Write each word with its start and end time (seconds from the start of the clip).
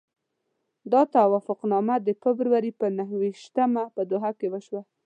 دا 0.91 1.01
توافقنامه 1.15 1.95
د 2.01 2.09
فبروري 2.21 2.71
پر 2.79 2.89
نهه 2.97 3.15
ویشتمه 3.21 3.83
په 3.95 4.01
دوحه 4.09 4.31
کې 4.39 4.47
وشوه. 4.53 4.81